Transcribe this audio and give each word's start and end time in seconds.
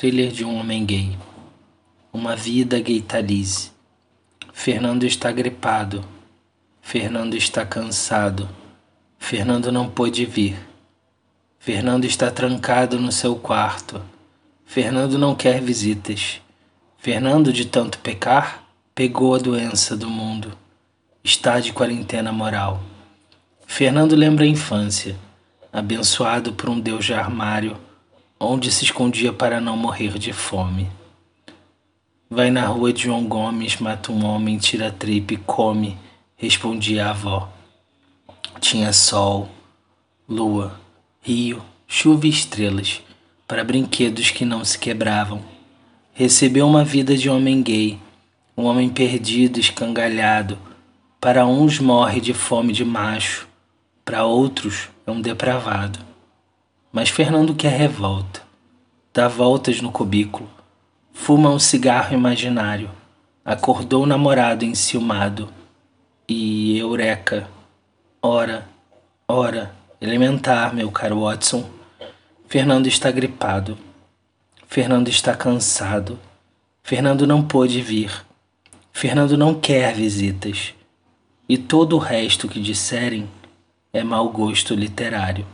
Thriller 0.00 0.32
de 0.32 0.46
um 0.46 0.58
homem 0.58 0.86
gay. 0.86 1.14
Uma 2.10 2.34
vida 2.34 2.80
gaitalize. 2.80 3.70
Fernando 4.50 5.04
está 5.04 5.30
gripado. 5.30 6.02
Fernando 6.80 7.34
está 7.34 7.66
cansado. 7.66 8.48
Fernando 9.18 9.70
não 9.70 9.90
pôde 9.90 10.24
vir. 10.24 10.56
Fernando 11.58 12.06
está 12.06 12.30
trancado 12.30 12.98
no 12.98 13.12
seu 13.12 13.36
quarto. 13.36 14.00
Fernando 14.64 15.18
não 15.18 15.34
quer 15.34 15.60
visitas. 15.60 16.40
Fernando, 16.96 17.52
de 17.52 17.66
tanto 17.66 17.98
pecar, 17.98 18.64
pegou 18.94 19.34
a 19.34 19.38
doença 19.38 19.94
do 19.98 20.08
mundo. 20.08 20.56
Está 21.22 21.60
de 21.60 21.74
quarentena 21.74 22.32
moral. 22.32 22.80
Fernando 23.66 24.16
lembra 24.16 24.46
a 24.46 24.48
infância, 24.48 25.14
abençoado 25.70 26.54
por 26.54 26.70
um 26.70 26.80
Deus 26.80 27.04
de 27.04 27.12
armário 27.12 27.76
onde 28.42 28.72
se 28.72 28.84
escondia 28.84 29.34
para 29.34 29.60
não 29.60 29.76
morrer 29.76 30.18
de 30.18 30.32
fome. 30.32 30.90
Vai 32.30 32.50
na 32.50 32.66
rua 32.66 32.90
de 32.90 33.02
João 33.02 33.26
Gomes, 33.26 33.76
mata 33.76 34.10
um 34.10 34.24
homem, 34.24 34.56
tira 34.56 34.90
tripe, 34.90 35.36
come, 35.36 35.98
respondia 36.36 37.06
a 37.06 37.10
avó. 37.10 37.52
Tinha 38.58 38.94
sol, 38.94 39.50
lua, 40.26 40.80
rio, 41.20 41.62
chuva 41.86 42.26
e 42.26 42.30
estrelas 42.30 43.02
para 43.46 43.64
brinquedos 43.64 44.30
que 44.30 44.44
não 44.44 44.64
se 44.64 44.78
quebravam. 44.78 45.42
Recebeu 46.14 46.66
uma 46.66 46.84
vida 46.84 47.16
de 47.16 47.28
homem 47.28 47.62
gay, 47.62 47.98
um 48.56 48.64
homem 48.64 48.88
perdido, 48.88 49.60
escangalhado. 49.60 50.56
Para 51.20 51.46
uns 51.46 51.78
morre 51.78 52.20
de 52.20 52.32
fome 52.32 52.72
de 52.72 52.84
macho, 52.84 53.46
para 54.04 54.24
outros 54.24 54.88
é 55.06 55.10
um 55.10 55.20
depravado. 55.20 56.09
Mas 56.92 57.08
Fernando 57.08 57.54
quer 57.54 57.70
revolta. 57.70 58.42
Dá 59.14 59.28
voltas 59.28 59.80
no 59.80 59.92
cubículo. 59.92 60.48
Fuma 61.12 61.50
um 61.50 61.58
cigarro 61.58 62.14
imaginário. 62.14 62.90
Acordou 63.44 64.02
o 64.02 64.06
namorado 64.06 64.64
enciumado. 64.64 65.48
E 66.28 66.76
eureka. 66.76 67.48
Ora, 68.20 68.66
ora, 69.28 69.72
elementar, 70.00 70.74
meu 70.74 70.90
caro 70.90 71.20
Watson. 71.20 71.64
Fernando 72.48 72.88
está 72.88 73.08
gripado. 73.12 73.78
Fernando 74.66 75.06
está 75.06 75.32
cansado. 75.32 76.18
Fernando 76.82 77.24
não 77.24 77.40
pôde 77.40 77.80
vir. 77.80 78.10
Fernando 78.92 79.38
não 79.38 79.54
quer 79.54 79.94
visitas. 79.94 80.74
E 81.48 81.56
todo 81.56 81.94
o 81.94 82.00
resto 82.00 82.48
que 82.48 82.60
disserem 82.60 83.28
é 83.92 84.02
mau 84.02 84.28
gosto 84.28 84.74
literário. 84.74 85.46